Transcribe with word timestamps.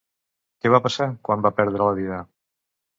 Què 0.63 0.71
va 0.77 0.79
passar 0.87 1.09
quan 1.29 1.47
va 1.47 1.55
perdre 1.61 1.85
la 1.85 1.95
vida? 2.05 2.23